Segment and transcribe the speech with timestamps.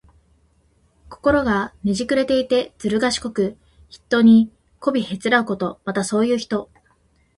[1.09, 3.55] 心がねじくれていて、ずるがしこく、
[3.87, 5.79] 人にこびへつらうこと。
[5.85, 6.71] また、そういう人。